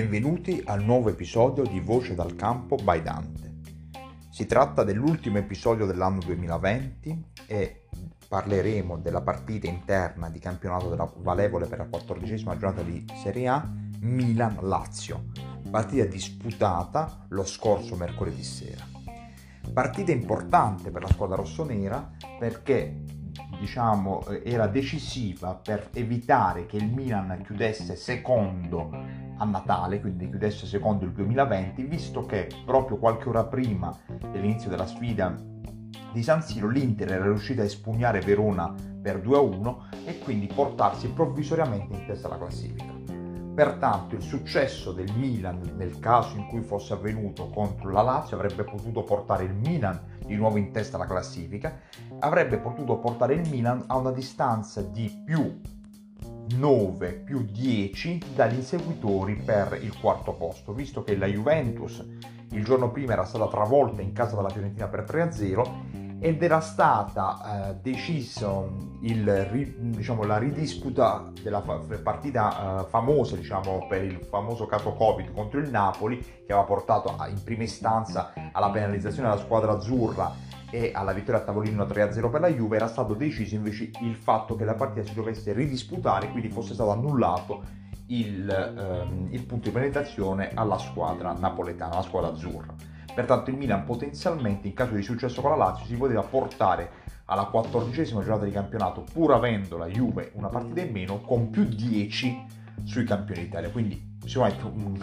Benvenuti 0.00 0.62
al 0.64 0.82
nuovo 0.82 1.10
episodio 1.10 1.62
di 1.62 1.78
Voce 1.78 2.14
dal 2.14 2.34
Campo 2.34 2.76
by 2.76 3.02
Dante. 3.02 3.56
Si 4.30 4.46
tratta 4.46 4.82
dell'ultimo 4.82 5.36
episodio 5.36 5.84
dell'anno 5.84 6.20
2020 6.20 7.24
e 7.46 7.82
parleremo 8.26 8.96
della 8.96 9.20
partita 9.20 9.68
interna 9.68 10.30
di 10.30 10.38
campionato 10.38 10.88
della 10.88 11.12
Valevole 11.18 11.66
per 11.66 11.80
la 11.80 11.84
quattordicesima 11.84 12.56
giornata 12.56 12.80
di 12.80 13.04
Serie 13.22 13.48
A 13.48 13.70
Milan-Lazio, 14.00 15.26
partita 15.70 16.06
disputata 16.06 17.26
lo 17.28 17.44
scorso 17.44 17.94
mercoledì 17.94 18.42
sera. 18.42 18.86
Partita 19.70 20.12
importante 20.12 20.90
per 20.90 21.02
la 21.02 21.08
squadra 21.08 21.36
rossonera 21.36 22.10
perché 22.38 23.02
diciamo, 23.60 24.24
era 24.44 24.66
decisiva 24.66 25.54
per 25.56 25.90
evitare 25.92 26.64
che 26.64 26.78
il 26.78 26.90
Milan 26.90 27.42
chiudesse 27.44 27.96
secondo 27.96 29.28
a 29.40 29.44
Natale, 29.44 30.00
quindi 30.00 30.28
chiudesse 30.28 30.66
secondo 30.66 31.04
il 31.04 31.12
2020, 31.12 31.82
visto 31.84 32.26
che 32.26 32.48
proprio 32.64 32.98
qualche 32.98 33.28
ora 33.28 33.44
prima 33.44 33.94
dell'inizio 34.30 34.68
della 34.68 34.86
sfida 34.86 35.34
di 36.12 36.22
San 36.22 36.42
Siro 36.42 36.68
l'Inter 36.68 37.12
era 37.12 37.24
riuscita 37.24 37.62
a 37.62 37.64
espugnare 37.64 38.20
Verona 38.20 38.74
per 39.00 39.18
2-1 39.18 40.04
e 40.04 40.18
quindi 40.18 40.46
portarsi 40.46 41.08
provvisoriamente 41.08 41.94
in 41.94 42.06
testa 42.06 42.26
alla 42.26 42.38
classifica. 42.38 42.92
Pertanto 43.54 44.14
il 44.14 44.22
successo 44.22 44.92
del 44.92 45.12
Milan 45.16 45.74
nel 45.76 45.98
caso 45.98 46.36
in 46.36 46.46
cui 46.46 46.62
fosse 46.62 46.92
avvenuto 46.92 47.48
contro 47.48 47.90
la 47.90 48.02
Lazio 48.02 48.36
avrebbe 48.36 48.64
potuto 48.64 49.02
portare 49.04 49.44
il 49.44 49.54
Milan 49.54 50.18
di 50.24 50.36
nuovo 50.36 50.56
in 50.56 50.70
testa 50.70 50.96
alla 50.96 51.06
classifica, 51.06 51.78
avrebbe 52.20 52.58
potuto 52.58 52.98
portare 52.98 53.34
il 53.34 53.48
Milan 53.48 53.84
a 53.86 53.96
una 53.96 54.12
distanza 54.12 54.82
di 54.82 55.22
più 55.24 55.60
9 56.56 57.12
più 57.12 57.44
10 57.44 58.32
dagli 58.34 58.56
inseguitori 58.56 59.34
per 59.36 59.78
il 59.80 59.98
quarto 59.98 60.32
posto, 60.32 60.72
visto 60.72 61.02
che 61.02 61.16
la 61.16 61.26
Juventus 61.26 62.04
il 62.52 62.64
giorno 62.64 62.90
prima 62.90 63.12
era 63.12 63.24
stata 63.24 63.46
travolta 63.48 64.02
in 64.02 64.12
casa 64.12 64.34
dalla 64.34 64.48
Fiorentina 64.48 64.88
per 64.88 65.04
3-0 65.04 66.18
ed 66.22 66.42
era 66.42 66.60
stata 66.60 67.70
eh, 67.70 67.74
decisa 67.80 68.62
diciamo, 69.00 70.24
la 70.24 70.36
ridisputa 70.36 71.32
della 71.42 71.62
partita 72.02 72.82
eh, 72.82 72.88
famosa 72.88 73.36
diciamo, 73.36 73.86
per 73.88 74.04
il 74.04 74.18
famoso 74.28 74.66
caso 74.66 74.92
Covid 74.92 75.32
contro 75.32 75.60
il 75.60 75.70
Napoli 75.70 76.18
che 76.18 76.52
aveva 76.52 76.64
portato 76.64 77.16
a, 77.16 77.26
in 77.28 77.42
prima 77.42 77.62
istanza 77.62 78.34
alla 78.52 78.70
penalizzazione 78.70 79.30
della 79.30 79.40
squadra 79.40 79.72
azzurra 79.72 80.49
e 80.70 80.92
alla 80.94 81.12
vittoria 81.12 81.40
a 81.40 81.44
tavolino 81.44 81.84
3-0 81.84 82.30
per 82.30 82.40
la 82.40 82.48
Juve 82.48 82.76
era 82.76 82.86
stato 82.86 83.14
deciso 83.14 83.54
invece 83.54 83.90
il 84.00 84.14
fatto 84.14 84.54
che 84.54 84.64
la 84.64 84.74
partita 84.74 85.06
si 85.06 85.14
dovesse 85.14 85.52
ridisputare 85.52 86.30
quindi 86.30 86.48
fosse 86.48 86.74
stato 86.74 86.90
annullato 86.90 87.62
il, 88.06 88.48
ehm, 88.48 89.28
il 89.30 89.44
punto 89.44 89.68
di 89.68 89.74
penalizzazione 89.74 90.50
alla 90.54 90.78
squadra 90.78 91.32
napoletana, 91.32 91.92
alla 91.92 92.02
squadra 92.02 92.30
azzurra. 92.30 92.74
Pertanto 93.12 93.50
il 93.50 93.56
Milan 93.56 93.84
potenzialmente 93.84 94.68
in 94.68 94.74
caso 94.74 94.94
di 94.94 95.02
successo 95.02 95.40
con 95.40 95.50
la 95.50 95.56
Lazio 95.56 95.86
si 95.86 95.96
poteva 95.96 96.22
portare 96.22 96.90
alla 97.26 97.44
quattordicesima 97.44 98.20
giornata 98.20 98.44
di 98.44 98.50
campionato 98.50 99.04
pur 99.12 99.32
avendo 99.32 99.76
la 99.76 99.86
Juve 99.86 100.32
una 100.34 100.48
partita 100.48 100.80
in 100.80 100.92
meno 100.92 101.20
con 101.20 101.50
più 101.50 101.64
10 101.64 102.46
sui 102.84 103.04
campioni 103.04 103.42
d'Italia. 103.42 103.70
Quindi 103.70 104.18
sicuramente 104.24 104.64
un 104.64 104.98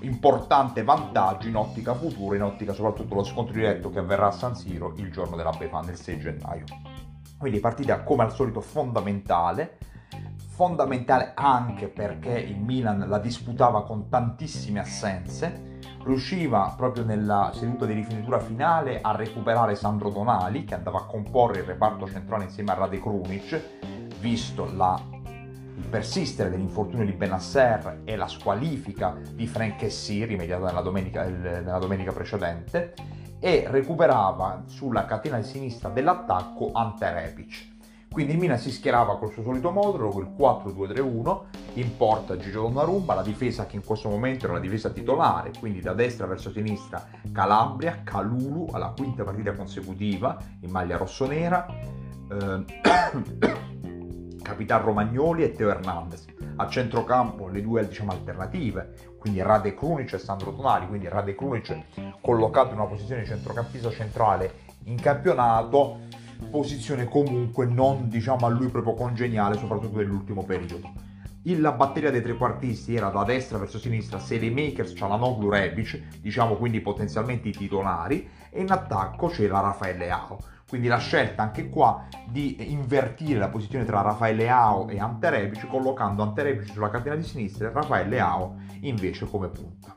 importante 0.00 0.82
vantaggio 0.82 1.48
in 1.48 1.56
ottica 1.56 1.94
futura, 1.94 2.36
in 2.36 2.42
ottica 2.42 2.72
soprattutto 2.72 3.14
lo 3.14 3.24
scontro 3.24 3.54
diretto 3.54 3.90
che 3.90 3.98
avverrà 3.98 4.28
a 4.28 4.32
San 4.32 4.54
Siro 4.54 4.94
il 4.96 5.10
giorno 5.10 5.36
della 5.36 5.50
Befana, 5.50 5.90
il 5.90 5.96
6 5.96 6.18
gennaio. 6.18 6.64
Quindi 7.36 7.60
partita 7.60 8.02
come 8.02 8.24
al 8.24 8.32
solito 8.32 8.60
fondamentale, 8.60 9.78
fondamentale 10.48 11.32
anche 11.34 11.88
perché 11.88 12.38
il 12.38 12.58
Milan 12.58 13.04
la 13.08 13.18
disputava 13.18 13.84
con 13.84 14.08
tantissime 14.08 14.80
assenze, 14.80 15.78
riusciva 16.04 16.74
proprio 16.76 17.04
nella 17.04 17.50
seduta 17.54 17.86
di 17.86 17.92
rifinitura 17.92 18.40
finale 18.40 19.00
a 19.00 19.14
recuperare 19.14 19.74
Sandro 19.74 20.10
Donali 20.10 20.64
che 20.64 20.74
andava 20.74 20.98
a 20.98 21.04
comporre 21.04 21.60
il 21.60 21.64
reparto 21.64 22.08
centrale 22.08 22.44
insieme 22.44 22.72
a 22.72 22.74
Rade 22.74 23.00
Krunic 23.00 23.62
visto 24.20 24.68
la, 24.74 25.00
il 25.78 25.84
persistere 25.88 26.50
dell'infortunio 26.50 27.06
di 27.06 27.12
Benasser 27.12 28.00
e 28.04 28.16
la 28.16 28.26
squalifica 28.26 29.16
di 29.32 29.46
Frank 29.46 29.82
Essi 29.82 30.24
rimediata 30.24 30.66
nella 30.66 30.82
domenica, 30.82 31.24
nella 31.26 31.78
domenica 31.78 32.12
precedente 32.12 32.94
e 33.40 33.64
recuperava 33.68 34.64
sulla 34.66 35.04
catena 35.04 35.36
di 35.36 35.44
sinistra 35.44 35.88
dell'attacco 35.88 36.70
Ante 36.72 37.12
Repic 37.12 37.76
quindi 38.10 38.32
il 38.32 38.38
Milan 38.38 38.58
si 38.58 38.70
schierava 38.70 39.18
col 39.18 39.32
suo 39.32 39.42
solito 39.42 39.70
modulo, 39.70 40.08
col 40.08 40.32
4-2-3-1, 40.36 41.40
in 41.74 41.96
porta 41.96 42.36
Gigio 42.36 42.62
Donnarumma, 42.62 43.14
la 43.14 43.22
difesa 43.22 43.66
che 43.66 43.76
in 43.76 43.84
questo 43.84 44.08
momento 44.08 44.44
era 44.44 44.54
una 44.54 44.62
difesa 44.62 44.90
titolare, 44.90 45.52
quindi 45.58 45.80
da 45.80 45.92
destra 45.92 46.26
verso 46.26 46.50
sinistra 46.50 47.06
Calabria, 47.30 48.00
Calulu 48.02 48.68
alla 48.72 48.92
quinta 48.96 49.24
partita 49.24 49.52
consecutiva 49.52 50.36
in 50.60 50.70
maglia 50.70 50.96
rossonera, 50.96 51.66
eh, 51.68 52.64
Capitan 54.48 54.82
Romagnoli 54.82 55.42
e 55.42 55.52
Teo 55.52 55.68
Hernandez. 55.68 56.24
A 56.56 56.68
centrocampo 56.68 57.48
le 57.48 57.60
due 57.60 57.86
diciamo, 57.86 58.12
alternative, 58.12 58.94
quindi 59.18 59.42
Rade 59.42 59.74
Krunic 59.74 60.14
e 60.14 60.18
Sandro 60.18 60.54
Tonali, 60.54 60.86
quindi 60.86 61.06
Rade 61.06 61.34
Krunic 61.34 62.20
collocato 62.22 62.72
in 62.72 62.80
una 62.80 62.88
posizione 62.88 63.22
di 63.22 63.26
centrocampista 63.28 63.90
centrale 63.90 64.66
in 64.84 64.98
campionato 64.98 65.98
posizione 66.50 67.04
comunque 67.04 67.66
non 67.66 68.08
diciamo 68.08 68.46
a 68.46 68.48
lui 68.48 68.68
proprio 68.68 68.94
congeniale, 68.94 69.58
soprattutto 69.58 69.98
nell'ultimo 69.98 70.42
periodo. 70.44 70.90
La 71.42 71.72
batteria 71.72 72.10
dei 72.10 72.22
trequartisti 72.22 72.94
era 72.94 73.10
da 73.10 73.24
destra 73.24 73.58
verso 73.58 73.78
sinistra 73.78 74.18
Selemakers, 74.18 74.94
Cialanoglu, 74.96 75.50
Rebic, 75.50 76.20
diciamo 76.20 76.56
quindi 76.56 76.80
potenzialmente 76.80 77.48
i 77.48 77.52
titolari, 77.52 78.28
e 78.50 78.60
in 78.60 78.70
attacco 78.70 79.28
c'era 79.28 79.60
Raffaele 79.60 80.10
Ao. 80.10 80.38
Quindi 80.68 80.88
la 80.88 80.98
scelta 80.98 81.42
anche 81.42 81.70
qua 81.70 82.06
di 82.26 82.70
invertire 82.70 83.38
la 83.38 83.48
posizione 83.48 83.86
tra 83.86 84.02
Raffaele 84.02 84.50
Ao 84.50 84.88
e 84.88 84.98
Ante 84.98 85.30
Rebic, 85.30 85.66
collocando 85.66 86.22
Ante 86.22 86.42
Rebic 86.42 86.70
sulla 86.70 86.90
catena 86.90 87.14
di 87.14 87.22
sinistra 87.22 87.68
e 87.68 87.72
Raffaele 87.72 88.20
Ao 88.20 88.54
invece 88.80 89.24
come 89.26 89.48
punta. 89.48 89.96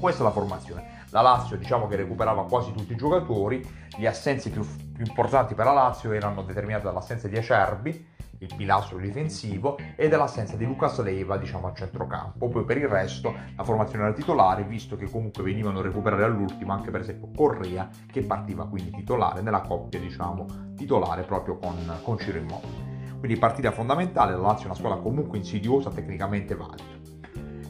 Questa 0.00 0.22
è 0.22 0.24
la 0.24 0.32
formazione. 0.32 1.00
La 1.10 1.20
Lazio 1.20 1.58
diciamo 1.58 1.86
che 1.88 1.96
recuperava 1.96 2.46
quasi 2.46 2.72
tutti 2.72 2.92
i 2.92 2.96
giocatori, 2.96 3.62
le 3.98 4.08
assenze 4.08 4.48
più, 4.48 4.66
più 4.92 5.04
importanti 5.04 5.54
per 5.54 5.66
la 5.66 5.72
Lazio 5.72 6.10
erano 6.12 6.42
determinate 6.42 6.84
dall'assenza 6.84 7.28
di 7.28 7.36
Acerbi, 7.36 8.11
il 8.42 8.54
pilastro 8.56 8.98
difensivo, 8.98 9.78
e 9.96 10.08
dall'assenza 10.08 10.56
di 10.56 10.64
Lucas 10.64 11.00
Leiva 11.00 11.36
diciamo 11.36 11.68
a 11.68 11.72
centrocampo. 11.72 12.48
Poi 12.48 12.64
per 12.64 12.76
il 12.76 12.88
resto 12.88 13.34
la 13.56 13.64
formazione 13.64 14.04
era 14.04 14.12
titolare, 14.12 14.64
visto 14.64 14.96
che 14.96 15.08
comunque 15.08 15.42
venivano 15.42 15.80
recuperati 15.80 16.22
all'ultimo 16.22 16.72
anche 16.72 16.90
per 16.90 17.00
esempio 17.00 17.30
Correa, 17.34 17.88
che 18.10 18.22
partiva 18.22 18.66
quindi 18.66 18.90
titolare 18.90 19.42
nella 19.42 19.60
coppia 19.60 20.00
diciamo 20.00 20.46
titolare 20.76 21.22
proprio 21.22 21.56
con, 21.58 21.74
con 22.02 22.18
Ciro 22.18 22.38
Immobile. 22.38 22.90
Quindi 23.18 23.38
partita 23.38 23.70
fondamentale, 23.70 24.32
la 24.32 24.38
Lazio 24.38 24.64
è 24.64 24.66
una 24.66 24.74
squadra 24.74 24.98
comunque 24.98 25.38
insidiosa, 25.38 25.90
tecnicamente 25.90 26.56
valida. 26.56 26.82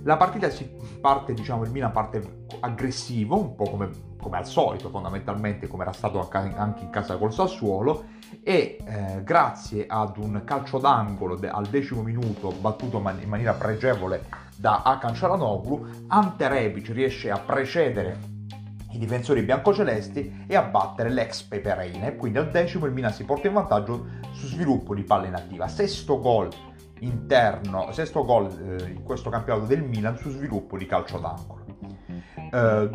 La 0.05 0.17
partita 0.17 0.49
si 0.49 0.69
parte, 1.01 1.35
diciamo, 1.35 1.65
il 1.65 1.71
Milan 1.71 1.93
parte 1.93 2.47
aggressivo, 2.61 3.39
un 3.39 3.55
po' 3.55 3.65
come, 3.65 3.91
come 4.19 4.39
al 4.39 4.47
solito, 4.47 4.89
fondamentalmente 4.89 5.69
come 5.69 5.83
era 5.83 5.93
stato 5.93 6.27
anche 6.31 6.85
in 6.85 6.91
casa 6.91 7.19
col 7.19 7.33
Sassuolo, 7.33 8.05
e 8.43 8.79
eh, 8.85 9.23
grazie 9.23 9.87
ad 9.87 10.17
un 10.17 10.43
calcio 10.45 10.79
d'angolo 10.79 11.37
de- 11.37 11.49
al 11.49 11.67
decimo 11.67 12.03
minuto 12.03 12.51
battuto 12.53 12.99
man- 12.99 13.21
in 13.21 13.29
maniera 13.29 13.53
pregevole 13.53 14.25
da 14.57 14.83
Akan 14.85 15.15
Cialanoglu, 15.15 16.05
Ante 16.09 16.49
Rebic 16.49 16.89
riesce 16.91 17.31
a 17.31 17.39
precedere 17.39 18.31
i 18.93 18.99
difensori 18.99 19.43
biancocelesti 19.43 20.45
e 20.47 20.55
a 20.55 20.63
battere 20.63 21.09
l'ex 21.09 21.43
Pepereina 21.43 22.07
e 22.07 22.17
quindi 22.17 22.39
al 22.39 22.51
decimo 22.51 22.87
il 22.87 22.93
Milan 22.93 23.13
si 23.13 23.25
porta 23.25 23.47
in 23.47 23.55
vantaggio 23.55 24.07
su 24.33 24.47
sviluppo 24.47 24.95
di 24.95 25.03
palla 25.03 25.27
inattiva. 25.27 25.67
Sesto 25.67 26.21
gol 26.21 26.49
interno, 27.01 27.91
sesto 27.93 28.25
gol 28.25 28.49
eh, 28.51 28.91
in 28.91 29.03
questo 29.03 29.31
campionato 29.31 29.67
del 29.67 29.83
Milan 29.83 30.17
su 30.17 30.31
sviluppo 30.31 30.77
di 30.77 30.87
calcio 30.87 31.19
d'angolo. 31.19 31.65
Eh, 32.53 32.91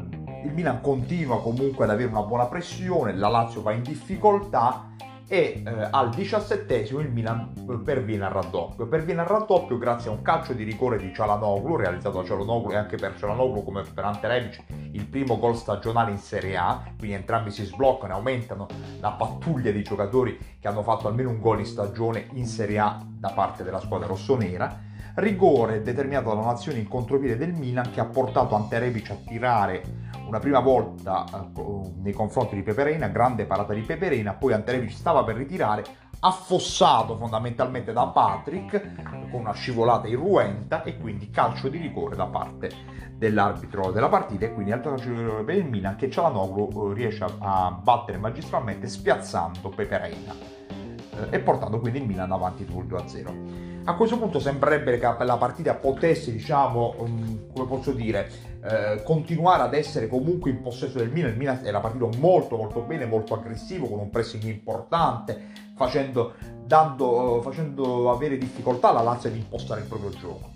il 0.45 0.53
Milan 0.53 0.81
continua 0.81 1.41
comunque 1.41 1.85
ad 1.85 1.91
avere 1.91 2.09
una 2.09 2.21
buona 2.21 2.45
pressione, 2.45 3.15
la 3.15 3.27
Lazio 3.27 3.61
va 3.61 3.71
in 3.71 3.81
difficoltà 3.81 4.91
e 5.27 5.61
eh, 5.65 5.87
al 5.91 6.09
diciassettesimo 6.09 6.99
il 6.99 7.11
Milan 7.11 7.81
perviene 7.83 8.25
al 8.25 8.31
raddoppio. 8.31 8.87
Perviene 8.87 9.21
al 9.21 9.27
raddoppio 9.27 9.77
grazie 9.77 10.09
a 10.09 10.13
un 10.13 10.21
calcio 10.21 10.53
di 10.53 10.63
rigore 10.63 10.97
di 10.97 11.13
Cialanoglu, 11.13 11.75
realizzato 11.75 12.21
da 12.21 12.27
Cialanoglu 12.27 12.71
e 12.71 12.77
anche 12.77 12.95
per 12.95 13.15
Cialanoglu 13.17 13.63
come 13.63 13.83
per 13.83 14.05
Ante 14.05 14.27
Rebic 14.27 14.63
il 14.91 15.05
primo 15.05 15.37
gol 15.37 15.55
stagionale 15.55 16.11
in 16.11 16.17
Serie 16.17 16.55
A, 16.55 16.81
quindi 16.97 17.15
entrambi 17.15 17.51
si 17.51 17.65
sbloccano 17.65 18.13
e 18.13 18.15
aumentano 18.15 18.67
la 18.99 19.11
pattuglia 19.11 19.71
di 19.71 19.83
giocatori 19.83 20.37
che 20.59 20.67
hanno 20.67 20.81
fatto 20.81 21.07
almeno 21.07 21.29
un 21.29 21.39
gol 21.39 21.59
in 21.59 21.65
stagione 21.65 22.27
in 22.33 22.45
Serie 22.45 22.79
A 22.79 22.99
da 23.05 23.29
parte 23.29 23.63
della 23.63 23.79
squadra 23.79 24.07
rossonera. 24.07 24.86
Rigore 25.19 25.81
determinato 25.81 26.29
da 26.29 26.41
un'azione 26.41 26.77
in 26.77 26.87
contropiede 26.87 27.37
del 27.37 27.51
Milan 27.51 27.89
che 27.89 27.99
ha 27.99 28.05
portato 28.05 28.53
Ante 28.53 28.77
Rebic 28.77 29.09
a 29.09 29.15
tirare 29.25 29.81
una 30.27 30.37
prima 30.37 30.59
volta 30.59 31.25
uh, 31.55 31.95
nei 32.03 32.13
confronti 32.13 32.53
di 32.53 32.61
Peperena, 32.61 33.07
grande 33.07 33.45
parata 33.45 33.73
di 33.73 33.81
Peperena, 33.81 34.33
poi 34.33 34.53
Ante 34.53 34.73
Rebic 34.73 34.91
stava 34.91 35.23
per 35.23 35.37
ritirare, 35.37 35.83
affossato 36.19 37.17
fondamentalmente 37.17 37.93
da 37.93 38.05
Patrick, 38.09 39.31
con 39.31 39.39
una 39.39 39.53
scivolata 39.53 40.07
irruenta 40.07 40.83
e 40.83 40.99
quindi 40.99 41.31
calcio 41.31 41.67
di 41.67 41.79
rigore 41.79 42.15
da 42.15 42.27
parte 42.27 42.69
dell'arbitro 43.15 43.89
della 43.89 44.09
partita 44.09 44.45
e 44.45 44.53
quindi 44.53 44.71
altro 44.71 44.91
calcio 44.91 45.09
di 45.09 45.15
rigore 45.15 45.43
per 45.43 45.55
il 45.55 45.65
Milan 45.65 45.95
che 45.95 46.11
Cialanoglu 46.11 46.91
eh, 46.91 46.93
riesce 46.93 47.25
a 47.39 47.71
battere 47.71 48.19
magistralmente 48.19 48.87
spiazzando 48.87 49.69
Pepe 49.69 49.97
Reina 49.97 50.35
eh, 50.35 51.27
e 51.31 51.39
portando 51.39 51.79
quindi 51.79 52.01
il 52.01 52.05
Milan 52.05 52.31
avanti 52.31 52.67
sul 52.69 52.85
2-0. 52.85 53.76
A 53.87 53.95
questo 53.95 54.17
punto 54.17 54.39
sembrerebbe 54.39 54.99
che 54.99 55.23
la 55.23 55.37
partita 55.37 55.73
potesse, 55.73 56.33
diciamo, 56.33 56.95
um, 56.97 57.53
come 57.53 57.67
posso 57.67 57.93
dire, 57.93 58.29
eh, 58.61 59.01
continuare 59.01 59.63
ad 59.63 59.73
essere 59.73 60.09
comunque 60.09 60.49
in 60.49 60.61
possesso 60.61 60.97
del 60.97 61.09
Milan. 61.09 61.31
Il 61.31 61.37
Milan 61.37 61.61
era 61.63 61.79
partito 61.79 62.09
molto 62.17 62.57
molto 62.57 62.81
bene, 62.81 63.05
molto 63.05 63.33
aggressivo, 63.33 63.87
con 63.87 63.99
un 63.99 64.09
pressing 64.09 64.43
importante, 64.43 65.39
facendo, 65.77 66.33
dando, 66.65 67.39
facendo 67.41 68.11
avere 68.11 68.37
difficoltà 68.37 68.89
alla 68.89 69.01
Lazio 69.01 69.29
di 69.29 69.37
impostare 69.37 69.79
il 69.79 69.87
proprio 69.87 70.09
gioco. 70.09 70.49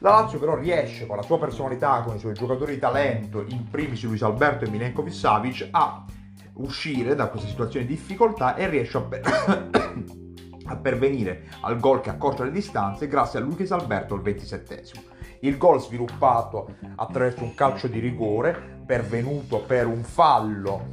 La 0.00 0.10
Lazio 0.10 0.38
però 0.38 0.54
riesce 0.54 1.06
con 1.06 1.16
la 1.16 1.22
sua 1.22 1.38
personalità, 1.38 2.02
con 2.02 2.16
i 2.16 2.18
suoi 2.18 2.34
giocatori 2.34 2.74
di 2.74 2.80
talento, 2.80 3.46
in 3.48 3.66
primis 3.70 4.04
Luis 4.04 4.20
Alberto 4.20 4.66
e 4.66 4.68
Milenkovic 4.68 5.14
Savic, 5.14 5.68
a 5.70 6.04
uscire 6.56 7.14
da 7.14 7.28
questa 7.28 7.48
situazione 7.48 7.86
di 7.86 7.94
difficoltà 7.94 8.56
e 8.56 8.68
riesce 8.68 8.98
a 8.98 9.06
a 10.68 10.76
pervenire 10.76 11.44
al 11.62 11.78
gol 11.80 12.00
che 12.00 12.10
accorcia 12.10 12.44
le 12.44 12.50
distanze 12.50 13.08
grazie 13.08 13.38
a 13.38 13.42
Lucas 13.42 13.72
Alberto 13.72 14.14
al 14.14 14.22
27 14.22 14.84
Il 15.40 15.56
gol 15.56 15.80
sviluppato 15.80 16.74
attraverso 16.96 17.42
un 17.42 17.54
calcio 17.54 17.86
di 17.86 17.98
rigore 17.98 18.82
pervenuto 18.86 19.60
per 19.60 19.86
un 19.86 20.02
fallo 20.02 20.88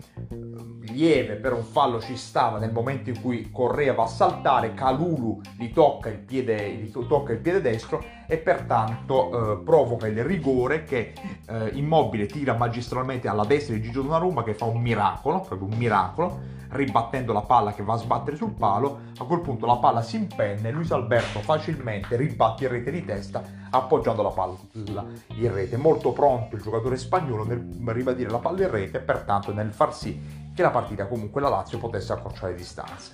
lieve, 0.95 1.36
per 1.36 1.53
un 1.53 1.63
fallo 1.63 2.00
ci 2.00 2.15
stava 2.15 2.57
nel 2.57 2.71
momento 2.71 3.09
in 3.09 3.21
cui 3.21 3.51
Correa 3.51 3.94
va 3.94 4.03
a 4.03 4.07
saltare, 4.07 4.74
Calulu 4.74 5.42
gli 5.57 5.71
tocca 5.71 6.09
il 6.09 6.18
piede, 6.18 6.71
gli 6.71 6.89
tocca 6.89 7.33
il 7.33 7.39
piede 7.39 7.62
destro 7.62 8.03
e 8.27 8.38
pertanto 8.38 9.59
eh, 9.59 9.63
provoca 9.63 10.07
il 10.07 10.24
rigore 10.24 10.83
che 10.83 11.13
eh, 11.47 11.69
Immobile 11.74 12.25
tira 12.25 12.56
magistralmente 12.56 13.27
alla 13.27 13.45
destra 13.45 13.75
di 13.75 13.81
Gigio 13.81 14.01
Donnarumma 14.01 14.44
che 14.44 14.53
fa 14.53 14.65
un 14.65 14.81
miracolo, 14.81 15.42
proprio 15.42 15.68
un 15.68 15.77
miracolo 15.77 16.53
ribattendo 16.69 17.31
la 17.31 17.42
palla 17.42 17.74
che 17.74 17.83
va 17.83 17.94
a 17.94 17.97
sbattere 17.97 18.36
sul 18.36 18.53
palo, 18.53 19.00
a 19.18 19.24
quel 19.24 19.42
punto 19.42 19.65
la 19.65 19.77
palla 19.77 20.01
si 20.01 20.18
impenna 20.18 20.68
e 20.68 20.71
Luis 20.71 20.92
Alberto 20.92 21.39
facilmente 21.39 22.15
ribatte 22.15 22.65
in 22.65 22.71
rete 22.71 22.92
di 22.92 23.06
testa 23.06 23.44
appoggiando 23.69 24.21
la 24.21 24.30
palla 24.30 24.57
in 24.74 25.53
rete. 25.53 25.77
Molto 25.77 26.12
pronto 26.12 26.56
il 26.56 26.62
giocatore 26.62 26.97
spagnolo 26.97 27.45
nel 27.45 27.65
ribadire 27.86 28.30
la 28.30 28.39
palla 28.39 28.63
in 28.63 28.71
rete 28.71 28.97
e 28.97 29.01
pertanto 29.01 29.53
nel 29.53 29.71
far 29.71 29.94
sì 29.94 30.44
che 30.56 30.62
la 30.62 30.72
partita 30.72 31.06
comunque 31.06 31.42
la 31.42 31.50
Lazio 31.50 31.78
potesse 31.78 32.13
accorciare 32.13 32.54
le 32.54 32.57
distanze. 32.57 33.13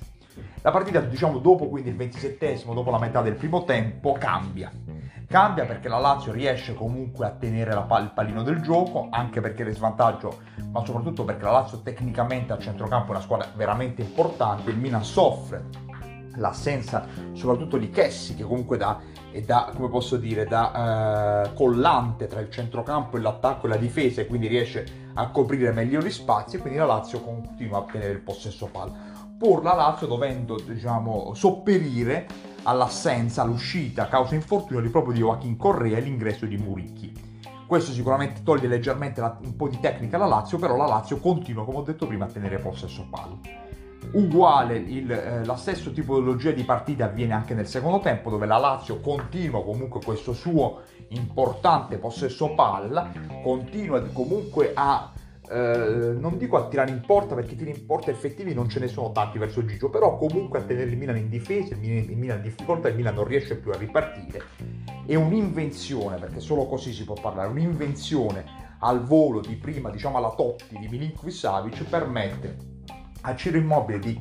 La 0.61 0.71
partita, 0.71 1.01
diciamo, 1.01 1.39
dopo 1.39 1.67
quindi 1.67 1.89
il 1.89 1.95
27 1.95 2.61
dopo 2.65 2.91
la 2.91 2.99
metà 2.99 3.21
del 3.21 3.35
primo 3.35 3.63
tempo, 3.63 4.13
cambia. 4.13 4.71
Cambia 5.27 5.65
perché 5.65 5.89
la 5.89 5.97
Lazio 5.97 6.31
riesce 6.31 6.75
comunque 6.75 7.25
a 7.25 7.31
tenere 7.31 7.73
pal- 7.87 8.03
il 8.03 8.11
pallino 8.11 8.43
del 8.43 8.61
gioco, 8.61 9.07
anche 9.09 9.41
perché 9.41 9.65
è 9.65 9.73
svantaggio, 9.73 10.41
ma 10.71 10.85
soprattutto 10.85 11.23
perché 11.23 11.43
la 11.43 11.51
Lazio 11.51 11.81
tecnicamente 11.81 12.53
al 12.53 12.59
centrocampo 12.59 13.07
è 13.07 13.15
una 13.15 13.21
squadra 13.21 13.47
veramente 13.55 14.03
importante, 14.03 14.69
il 14.69 14.77
Milan 14.77 15.03
soffre 15.03 15.89
l'assenza 16.35 17.05
soprattutto 17.33 17.77
di 17.77 17.89
Chessi 17.89 18.35
che 18.35 18.43
comunque 18.43 18.77
è 19.31 19.41
da, 19.41 19.71
come 19.75 19.89
posso 19.89 20.17
dire, 20.17 20.45
da 20.45 21.45
eh, 21.45 21.53
collante 21.53 22.27
tra 22.27 22.39
il 22.39 22.49
centrocampo 22.49 23.17
e 23.17 23.21
l'attacco 23.21 23.65
e 23.65 23.69
la 23.69 23.77
difesa 23.77 24.21
e 24.21 24.27
quindi 24.27 24.47
riesce 24.47 25.09
a 25.13 25.29
coprire 25.29 25.71
meglio 25.71 26.01
gli 26.01 26.09
spazi 26.09 26.55
e 26.55 26.59
quindi 26.59 26.79
la 26.79 26.85
Lazio 26.85 27.21
continua 27.21 27.79
a 27.79 27.83
tenere 27.83 28.11
il 28.11 28.21
possesso 28.21 28.67
palla. 28.67 29.09
Pur 29.37 29.63
la 29.63 29.73
Lazio 29.73 30.07
dovendo 30.07 30.59
diciamo, 30.59 31.33
sopperire 31.33 32.27
all'assenza, 32.63 33.41
all'uscita 33.41 34.07
causa 34.07 34.35
infortunio 34.35 34.81
di 34.81 34.89
proprio 34.89 35.13
di 35.13 35.19
Joachim 35.19 35.57
Correa 35.57 35.97
e 35.97 36.01
l'ingresso 36.01 36.45
di 36.45 36.57
Muricchi. 36.57 37.29
Questo 37.65 37.91
sicuramente 37.93 38.43
toglie 38.43 38.67
leggermente 38.67 39.21
la, 39.21 39.37
un 39.41 39.55
po' 39.55 39.69
di 39.69 39.79
tecnica 39.79 40.17
alla 40.17 40.25
Lazio, 40.25 40.57
però 40.57 40.75
la 40.75 40.85
Lazio 40.85 41.17
continua, 41.17 41.63
come 41.63 41.77
ho 41.77 41.83
detto 41.83 42.05
prima, 42.05 42.25
a 42.25 42.27
tenere 42.27 42.59
possesso 42.59 43.07
palla 43.09 43.69
uguale 44.13 44.75
il, 44.77 45.11
eh, 45.11 45.45
la 45.45 45.55
stessa 45.55 45.89
tipologia 45.91 46.51
di 46.51 46.63
partita 46.63 47.05
avviene 47.05 47.33
anche 47.33 47.53
nel 47.53 47.67
secondo 47.67 47.99
tempo 47.99 48.29
dove 48.29 48.45
la 48.45 48.57
Lazio 48.57 48.99
continua 48.99 49.63
comunque 49.63 50.01
questo 50.03 50.33
suo 50.33 50.81
importante 51.09 51.97
possesso 51.97 52.53
palla 52.53 53.11
continua 53.43 54.01
comunque 54.11 54.71
a 54.73 55.11
eh, 55.51 56.15
non 56.17 56.37
dico 56.37 56.55
a 56.55 56.67
tirare 56.67 56.91
in 56.91 57.01
porta 57.01 57.35
perché 57.35 57.55
tiri 57.55 57.71
in 57.71 57.85
porta 57.85 58.09
effettivi 58.09 58.53
non 58.53 58.69
ce 58.69 58.79
ne 58.79 58.87
sono 58.87 59.11
tanti 59.11 59.37
verso 59.37 59.65
Gigio 59.65 59.89
però 59.89 60.15
comunque 60.17 60.59
a 60.59 60.61
tenere 60.61 60.89
il 60.89 60.97
Milan 60.97 61.17
in 61.17 61.29
difesa 61.29 61.73
il 61.73 61.79
Milan, 61.79 62.09
il 62.09 62.17
Milan 62.17 62.37
in 62.37 62.43
difficoltà 62.43 62.87
il 62.87 62.95
Milan 62.95 63.15
non 63.15 63.25
riesce 63.25 63.57
più 63.57 63.71
a 63.71 63.77
ripartire. 63.77 64.43
È 65.05 65.15
un'invenzione 65.15 66.17
perché 66.17 66.39
solo 66.39 66.67
così 66.67 66.93
si 66.93 67.03
può 67.03 67.15
parlare 67.15 67.49
un'invenzione 67.49 68.45
al 68.79 69.03
volo 69.03 69.41
di 69.41 69.55
prima 69.55 69.89
diciamo 69.89 70.17
alla 70.17 70.33
Totti 70.33 70.77
di 70.77 70.87
Milinkovic 70.87 71.33
Savic 71.33 71.83
permette 71.83 72.70
a 73.21 73.35
Ciro 73.35 73.57
Immobile 73.57 73.99
di 73.99 74.19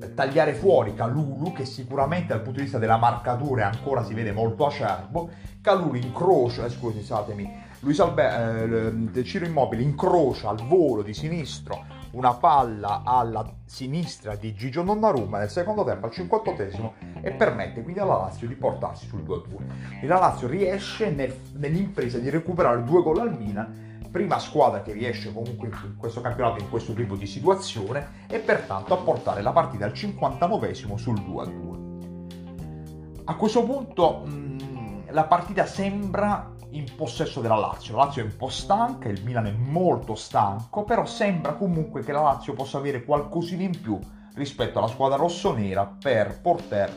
eh, 0.00 0.14
tagliare 0.14 0.54
fuori 0.54 0.94
Calulu 0.94 1.52
che 1.52 1.64
sicuramente 1.64 2.28
dal 2.28 2.42
punto 2.42 2.58
di 2.58 2.64
vista 2.64 2.78
della 2.78 2.96
marcatura 2.98 3.66
ancora 3.66 4.04
si 4.04 4.14
vede 4.14 4.32
molto 4.32 4.66
acerbo. 4.66 5.30
Calulu 5.60 5.96
incrocia, 5.96 6.66
eh, 6.66 6.70
scusatemi. 6.70 7.64
Luis 7.80 8.00
Albe, 8.00 9.12
eh, 9.12 9.24
Ciro 9.24 9.44
Immobile 9.44 9.82
incrocia 9.82 10.48
al 10.48 10.62
volo 10.66 11.02
di 11.02 11.14
sinistro 11.14 11.96
una 12.12 12.32
palla 12.34 13.02
alla 13.04 13.46
sinistra 13.66 14.36
di 14.36 14.54
Gigio 14.54 14.82
Donnarumma 14.82 15.38
nel 15.38 15.50
secondo 15.50 15.84
tempo 15.84 16.06
al 16.06 16.12
58 16.12 16.94
e 17.20 17.32
permette 17.32 17.82
quindi 17.82 18.00
alla 18.00 18.16
Lazio 18.16 18.48
di 18.48 18.54
portarsi 18.54 19.06
sul 19.06 19.22
2-2 19.22 20.00
e 20.00 20.06
la 20.06 20.18
Lazio 20.18 20.48
riesce 20.48 21.10
nel, 21.10 21.34
nell'impresa 21.56 22.18
di 22.18 22.30
recuperare 22.30 22.82
due 22.84 23.02
gol 23.02 23.18
al 23.18 23.36
Milan 23.36 23.95
prima 24.16 24.38
squadra 24.38 24.80
che 24.80 24.94
riesce 24.94 25.30
comunque 25.30 25.68
in 25.68 25.96
questo 25.98 26.22
campionato 26.22 26.58
in 26.58 26.70
questo 26.70 26.94
tipo 26.94 27.16
di 27.16 27.26
situazione 27.26 28.24
e 28.26 28.38
pertanto 28.38 28.94
a 28.94 28.96
portare 28.96 29.42
la 29.42 29.52
partita 29.52 29.84
al 29.84 29.92
59 29.92 30.72
sul 30.72 31.20
2-2. 31.20 33.24
A 33.26 33.34
questo 33.34 33.62
punto 33.64 34.22
mh, 34.24 35.10
la 35.10 35.24
partita 35.24 35.66
sembra 35.66 36.50
in 36.70 36.86
possesso 36.96 37.42
della 37.42 37.56
Lazio. 37.56 37.94
La 37.94 38.04
Lazio 38.04 38.22
è 38.22 38.24
un 38.24 38.34
po' 38.38 38.48
stanca, 38.48 39.10
il 39.10 39.22
Milan 39.22 39.48
è 39.48 39.52
molto 39.52 40.14
stanco, 40.14 40.84
però 40.84 41.04
sembra 41.04 41.52
comunque 41.52 42.02
che 42.02 42.12
la 42.12 42.22
Lazio 42.22 42.54
possa 42.54 42.78
avere 42.78 43.04
qualcosina 43.04 43.64
in 43.64 43.78
più 43.78 43.98
rispetto 44.34 44.78
alla 44.78 44.88
squadra 44.88 45.18
rossonera 45.18 45.94
per 46.00 46.40
poter 46.40 46.90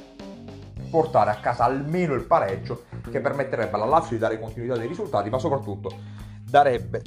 portare 0.90 1.32
a 1.32 1.36
casa 1.36 1.66
almeno 1.66 2.14
il 2.14 2.24
pareggio 2.24 2.86
che 3.12 3.20
permetterebbe 3.20 3.76
alla 3.76 3.84
Lazio 3.84 4.12
di 4.12 4.22
dare 4.22 4.40
continuità 4.40 4.78
dei 4.78 4.88
risultati, 4.88 5.30
ma 5.30 5.38
soprattutto 5.38 6.29
darebbe 6.50 7.02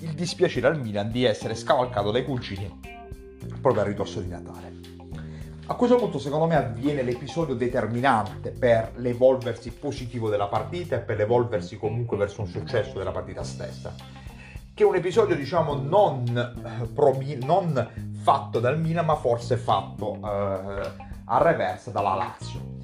il 0.00 0.12
dispiacere 0.14 0.66
al 0.66 0.80
Milan 0.80 1.10
di 1.10 1.24
essere 1.24 1.54
scavalcato 1.54 2.10
dai 2.10 2.24
cugini 2.24 2.80
proprio 3.60 3.82
a 3.82 3.86
ridosso 3.86 4.20
di 4.20 4.28
Natale. 4.28 4.74
A 5.68 5.74
questo 5.74 5.96
punto 5.96 6.18
secondo 6.18 6.46
me 6.46 6.56
avviene 6.56 7.02
l'episodio 7.02 7.54
determinante 7.54 8.50
per 8.50 8.92
l'evolversi 8.96 9.72
positivo 9.72 10.28
della 10.28 10.46
partita 10.46 10.96
e 10.96 11.00
per 11.00 11.16
l'evolversi 11.16 11.76
comunque 11.76 12.16
verso 12.16 12.42
un 12.42 12.46
successo 12.46 12.98
della 12.98 13.10
partita 13.10 13.42
stessa. 13.42 13.92
Che 14.72 14.82
è 14.82 14.86
un 14.86 14.94
episodio 14.94 15.34
diciamo 15.34 15.74
non, 15.74 16.24
eh, 16.28 17.38
non 17.44 17.88
fatto 18.22 18.60
dal 18.60 18.78
Milan 18.78 19.06
ma 19.06 19.16
forse 19.16 19.56
fatto 19.56 20.14
eh, 20.16 20.90
a 21.24 21.42
reversa 21.42 21.90
dalla 21.90 22.14
Lazio 22.14 22.75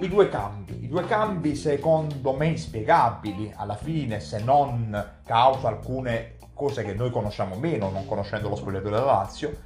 i 0.00 0.08
due 0.08 0.28
cambi, 0.28 0.84
i 0.84 0.88
due 0.88 1.06
cambi 1.06 1.56
secondo 1.56 2.34
me 2.34 2.48
inspiegabili 2.48 3.52
alla 3.56 3.76
fine 3.76 4.20
se 4.20 4.42
non 4.42 5.20
causa 5.24 5.68
alcune 5.68 6.36
cose 6.52 6.84
che 6.84 6.92
noi 6.92 7.10
conosciamo 7.10 7.54
meno 7.56 7.90
non 7.90 8.06
conoscendo 8.06 8.48
lo 8.50 8.56
spogliatoio 8.56 8.94
della 8.94 9.04
Lazio 9.04 9.56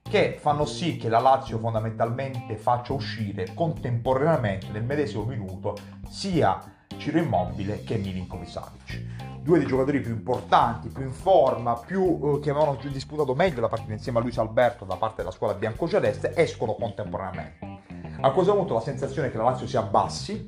che 0.00 0.36
fanno 0.40 0.64
sì 0.64 0.96
che 0.96 1.08
la 1.08 1.18
Lazio 1.18 1.58
fondamentalmente 1.58 2.56
faccia 2.56 2.92
uscire 2.92 3.52
contemporaneamente 3.52 4.68
nel 4.70 4.84
medesimo 4.84 5.24
minuto 5.24 5.76
sia 6.08 6.62
Ciro 6.96 7.18
Immobile 7.18 7.82
che 7.82 7.96
Milinkovic 7.96 8.48
Savic. 8.48 9.02
Due 9.40 9.58
dei 9.58 9.66
giocatori 9.66 10.00
più 10.00 10.10
importanti, 10.10 10.88
più 10.88 11.02
in 11.02 11.12
forma, 11.12 11.74
più, 11.74 12.20
eh, 12.22 12.40
che 12.40 12.50
avevano 12.50 12.78
disputato 12.90 13.34
meglio 13.34 13.60
la 13.60 13.68
partita 13.68 13.92
insieme 13.92 14.18
a 14.18 14.22
Luis 14.22 14.36
Alberto 14.36 14.84
da 14.84 14.96
parte 14.96 15.16
della 15.18 15.30
squadra 15.30 15.56
biancoceleste 15.56 16.34
escono 16.36 16.74
contemporaneamente 16.74 17.69
a 18.22 18.32
questo 18.32 18.54
punto 18.54 18.74
la 18.74 18.80
sensazione 18.80 19.28
è 19.28 19.30
che 19.30 19.38
la 19.38 19.44
Lazio 19.44 19.66
si 19.66 19.76
abbassi, 19.78 20.44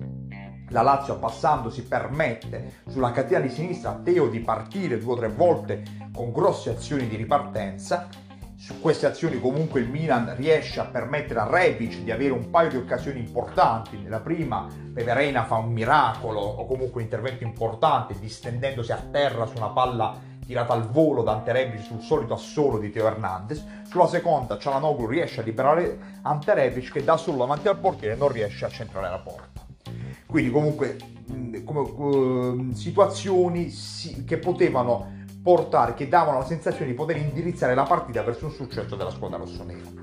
la 0.69 0.83
Lazio 0.83 1.15
abbassandosi 1.15 1.85
permette 1.85 2.81
sulla 2.89 3.13
catena 3.13 3.41
di 3.41 3.49
sinistra 3.49 3.91
a 3.91 4.01
Teo 4.03 4.29
di 4.29 4.41
partire 4.41 4.99
due 4.99 5.13
o 5.13 5.17
tre 5.17 5.29
volte 5.29 5.83
con 6.13 6.33
grosse 6.33 6.71
azioni 6.71 7.09
di 7.09 7.17
ripartenza. 7.17 8.09
Su 8.57 8.81
queste 8.81 9.07
azioni 9.07 9.41
comunque 9.41 9.81
il 9.81 9.89
Milan 9.89 10.37
riesce 10.37 10.81
a 10.81 10.85
permettere 10.85 11.41
a 11.41 11.49
Rebic 11.51 12.03
di 12.03 12.11
avere 12.11 12.33
un 12.33 12.51
paio 12.51 12.69
di 12.69 12.77
occasioni 12.77 13.19
importanti. 13.19 13.99
Nella 13.99 14.21
prima 14.21 14.67
Peverena 14.93 15.45
fa 15.45 15.57
un 15.57 15.73
miracolo 15.73 16.41
o 16.41 16.65
comunque 16.67 17.01
un 17.01 17.07
intervento 17.07 17.43
importante 17.43 18.15
distendendosi 18.21 18.93
a 18.93 19.03
terra 19.11 19.47
su 19.47 19.57
una 19.57 19.71
palla 19.71 20.31
tirata 20.45 20.73
al 20.73 20.89
volo 20.89 21.23
da 21.23 21.33
Ante 21.33 21.53
Rebic 21.53 21.83
sul 21.83 22.01
solito 22.01 22.35
assolo 22.35 22.79
di 22.79 22.91
Teo 22.91 23.07
Hernandez. 23.07 23.65
Sulla 23.89 24.07
seconda 24.07 24.59
Cialanoglu 24.59 25.07
riesce 25.07 25.41
a 25.41 25.45
liberare 25.45 25.99
Ante 26.23 26.55
Rebic 26.55 26.93
che 26.93 27.05
da 27.05 27.17
solo 27.17 27.39
davanti 27.39 27.69
al 27.69 27.79
portiere 27.79 28.17
non 28.17 28.29
riesce 28.29 28.65
a 28.65 28.69
centrare 28.69 29.09
la 29.09 29.19
porta. 29.19 29.61
Quindi 30.27 30.51
comunque 30.51 30.97
come, 31.65 31.81
uh, 31.81 32.73
situazioni 32.73 33.69
si, 33.71 34.25
che 34.25 34.39
potevano 34.39 35.21
portare, 35.43 35.95
che 35.95 36.09
davano 36.09 36.39
la 36.39 36.45
sensazione 36.45 36.91
di 36.91 36.95
poter 36.97 37.17
indirizzare 37.17 37.75
la 37.75 37.83
partita 37.83 38.23
verso 38.23 38.47
un 38.47 38.53
successo 38.53 38.97
della 38.97 39.11
squadra 39.11 39.39
rossonera. 39.39 40.02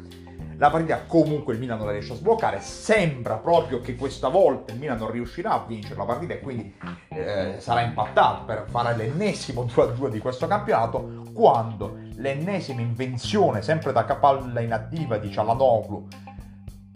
La 0.60 0.70
partita 0.70 1.04
comunque 1.08 1.54
il 1.54 1.60
Milan 1.60 1.78
non 1.78 1.86
la 1.86 1.94
riesce 1.94 2.12
a 2.12 2.16
sbloccare, 2.18 2.60
sembra 2.60 3.38
proprio 3.38 3.80
che 3.80 3.96
questa 3.96 4.28
volta 4.28 4.74
il 4.74 4.80
Milan 4.80 4.98
non 4.98 5.10
riuscirà 5.10 5.52
a 5.54 5.64
vincere 5.66 5.96
la 5.96 6.04
partita 6.04 6.34
e 6.34 6.42
quindi 6.42 6.76
eh, 7.08 7.56
sarà 7.60 7.80
impattato 7.80 8.44
per 8.44 8.66
fare 8.68 8.94
l'ennesimo 8.98 9.64
2-2 9.74 10.10
di 10.10 10.20
questo 10.20 10.48
campionato, 10.48 11.24
quando 11.32 12.00
l'ennesima 12.16 12.82
invenzione, 12.82 13.62
sempre 13.62 13.94
da 13.94 14.04
capalla 14.04 14.60
inattiva 14.60 15.18
di 15.18 15.32
Cialanoglu, 15.32 16.08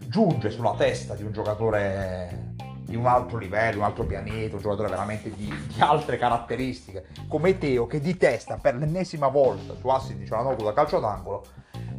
giunge 0.08 0.50
sulla 0.50 0.74
testa 0.76 1.14
di 1.14 1.22
un 1.22 1.32
giocatore 1.32 2.52
di 2.84 2.96
un 2.96 3.06
altro 3.06 3.38
livello, 3.38 3.78
un 3.78 3.84
altro 3.84 4.04
pianeta, 4.04 4.56
un 4.56 4.60
giocatore 4.60 4.90
veramente 4.90 5.30
di, 5.30 5.46
di 5.46 5.80
altre 5.80 6.18
caratteristiche, 6.18 7.06
come 7.28 7.56
Teo, 7.56 7.86
che 7.86 7.98
di 7.98 8.14
testa 8.18 8.58
per 8.60 8.74
l'ennesima 8.74 9.28
volta 9.28 9.74
su 9.74 9.88
assi 9.88 10.18
di 10.18 10.26
Cialanoglu 10.26 10.64
da 10.64 10.74
calcio 10.74 11.00
d'angolo, 11.00 11.46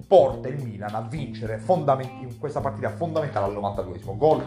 porta 0.08 0.48
il 0.48 0.62
Milan 0.62 0.94
a 0.94 1.02
vincere 1.02 1.58
fondament- 1.58 2.22
in 2.22 2.38
questa 2.38 2.62
partita 2.62 2.90
fondamentale 2.90 3.46
al 3.46 3.62
92esimo. 3.62 4.18
Gol 4.18 4.46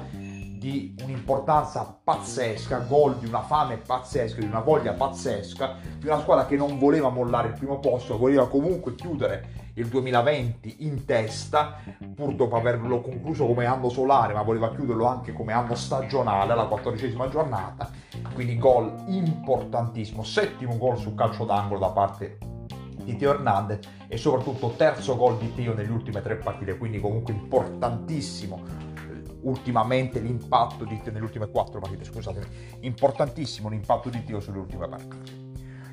di 0.59 0.95
un'importanza 1.03 2.01
pazzesca, 2.03 2.79
gol 2.89 3.17
di 3.19 3.27
una 3.27 3.43
fame 3.43 3.77
pazzesca, 3.77 4.41
di 4.41 4.47
una 4.47 4.61
voglia 4.61 4.93
pazzesca, 4.93 5.77
di 5.99 6.07
una 6.07 6.21
squadra 6.21 6.47
che 6.47 6.57
non 6.57 6.79
voleva 6.79 7.09
mollare 7.11 7.49
il 7.49 7.55
primo 7.55 7.79
posto, 7.79 8.19
voleva 8.19 8.49
comunque 8.49 8.95
chiudere 8.95 9.67
il 9.75 9.87
2020 9.87 10.77
in 10.81 11.05
testa, 11.05 11.77
pur 12.15 12.35
dopo 12.35 12.57
averlo 12.57 13.01
concluso 13.01 13.47
come 13.47 13.67
anno 13.67 13.89
solare, 13.89 14.35
ma 14.35 14.43
voleva 14.43 14.75
chiuderlo 14.75 15.07
anche 15.07 15.33
come 15.33 15.53
anno 15.53 15.77
stagionale 15.77 16.53
alla 16.53 16.67
quattordicesima 16.67 17.29
giornata. 17.29 17.89
Quindi 18.35 18.59
gol 18.59 18.93
importantissimo, 19.07 20.25
settimo 20.25 20.77
gol 20.77 20.99
su 20.99 21.15
calcio 21.15 21.45
d'angolo 21.45 21.79
da 21.79 21.91
parte 21.91 22.39
di 23.09 23.17
Teo 23.17 23.31
Hernandez 23.31 23.89
e 24.07 24.19
soprattutto 24.19 24.75
terzo 24.77 25.17
gol 25.17 25.39
di 25.39 25.55
Teo 25.55 25.73
nelle 25.73 25.91
ultime 25.91 26.21
tre 26.21 26.37
partite, 26.37 26.77
quindi 26.77 27.01
comunque 27.01 27.33
importantissimo 27.33 28.63
ultimamente 29.43 30.19
l'impatto 30.21 30.85
di 30.85 31.01
Teo 31.03 31.13
nelle 31.13 31.25
ultime 31.25 31.49
quattro 31.49 31.81
partite, 31.81 32.05
scusate, 32.05 32.47
importantissimo 32.81 33.71
l'impatto 33.71 34.11
di 34.11 34.23
Teo 34.25 34.41
sulle 34.41 34.59
ultime 34.59 34.89
partite. 34.89 35.47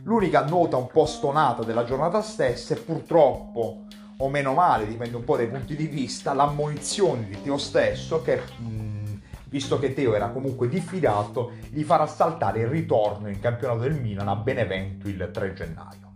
L'unica 0.03 0.45
nota 0.45 0.75
un 0.75 0.87
po' 0.87 1.05
stonata 1.05 1.63
della 1.63 1.85
giornata 1.85 2.21
stessa 2.21 2.73
è 2.73 2.77
purtroppo, 2.77 3.85
o 4.17 4.29
meno 4.29 4.53
male, 4.53 4.85
dipende 4.85 5.15
un 5.15 5.23
po' 5.23 5.37
dai 5.37 5.47
punti 5.47 5.75
di 5.75 5.87
vista, 5.87 6.33
l'ammonizione 6.33 7.27
di 7.27 7.41
Teo 7.41 7.57
stesso 7.57 8.21
che, 8.21 8.41
mh, 8.57 9.21
visto 9.45 9.79
che 9.79 9.93
Teo 9.93 10.15
era 10.15 10.29
comunque 10.29 10.67
diffidato, 10.67 11.53
gli 11.69 11.83
farà 11.83 12.07
saltare 12.07 12.59
il 12.59 12.67
ritorno 12.67 13.29
in 13.29 13.39
campionato 13.39 13.79
del 13.79 13.99
Milan 13.99 14.27
a 14.27 14.35
Benevento 14.35 15.07
il 15.07 15.29
3 15.31 15.53
gennaio. 15.53 16.14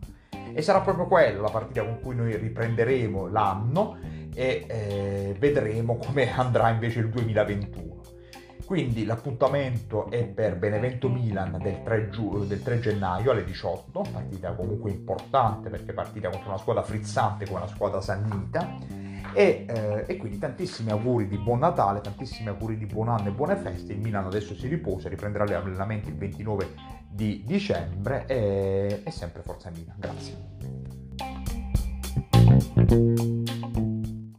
E 0.54 0.62
sarà 0.62 0.82
proprio 0.82 1.08
quella 1.08 1.42
la 1.42 1.50
partita 1.50 1.84
con 1.84 2.00
cui 2.02 2.16
noi 2.16 2.36
riprenderemo 2.36 3.28
l'anno 3.28 3.98
e 4.34 4.66
eh, 4.68 5.36
vedremo 5.38 5.98
come 5.98 6.32
andrà 6.32 6.70
invece 6.70 7.00
il 7.00 7.10
2021. 7.10 7.98
Quindi 8.70 9.04
l'appuntamento 9.04 10.12
è 10.12 10.26
per 10.26 10.56
Benevento 10.56 11.10
Milan 11.10 11.58
del 11.60 11.82
3, 11.82 12.10
giu- 12.10 12.46
del 12.46 12.62
3, 12.62 12.80
gennaio 12.80 13.32
alle 13.32 13.44
18, 13.44 14.06
partita 14.12 14.54
comunque 14.54 14.92
importante 14.92 15.72
perché 15.72 15.92
partita 15.92 16.30
contro 16.30 16.50
una 16.50 16.60
squadra 16.60 16.84
frizzante 16.84 17.48
come 17.48 17.62
la 17.62 17.68
squadra 17.68 18.00
Sannita. 18.00 18.78
E, 19.34 19.66
eh, 19.68 20.04
e, 20.06 20.18
quindi 20.18 20.38
tantissimi 20.38 20.92
auguri 20.92 21.28
di 21.28 21.38
buon 21.38 21.60
Natale, 21.60 22.02
tantissimi 22.02 22.50
auguri 22.50 22.78
di 22.78 22.86
buon 22.86 23.10
anno 23.10 23.30
e 23.30 23.32
buone 23.32 23.56
feste. 23.56 23.94
Il 23.94 24.02
Milan 24.02 24.26
adesso 24.26 24.54
si 24.54 24.68
riposa, 24.68 25.10
riprenderà 25.10 25.46
gli 25.46 25.54
allenamenti 25.54 26.10
il 26.10 26.16
29 26.16 26.68
di 27.10 27.44
dicembre 27.46 28.26
e, 28.28 29.02
e 29.04 29.12
sempre 29.12 29.42
Forza 29.42 29.70
Milan. 29.72 29.96
Grazie. 29.98 30.48